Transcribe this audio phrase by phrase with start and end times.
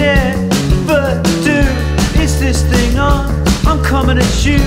[0.00, 1.60] never do
[2.20, 3.30] Is this thing on?
[3.66, 4.58] I'm coming at you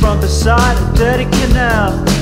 [0.00, 2.19] From beside a dirty canal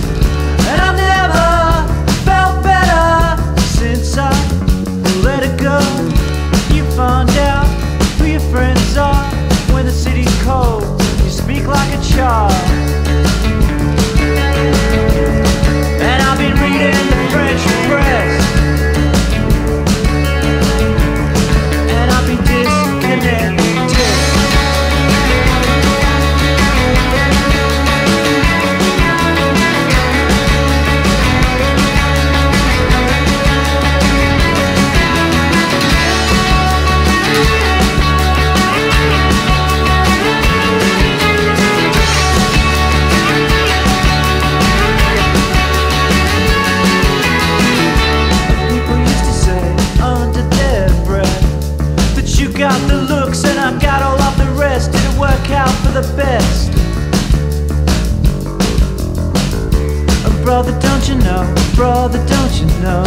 [61.99, 63.03] brother, don't you know?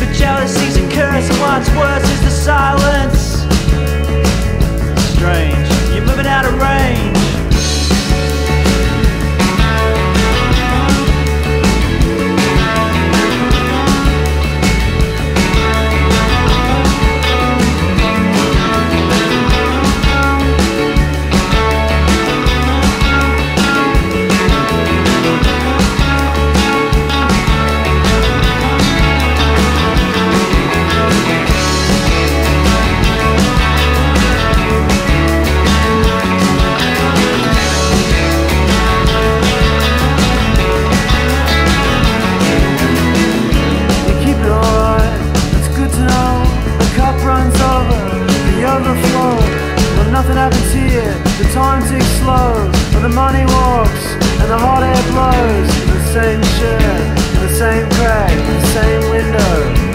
[0.00, 2.99] The jealousy's a curse, and what's worse is the silence.
[51.60, 52.54] time ticks slow,
[52.96, 54.04] and the money walks,
[54.40, 55.68] and the hot air blows.
[55.82, 56.96] In the same chair,
[57.34, 59.89] in the same crack, in the same window.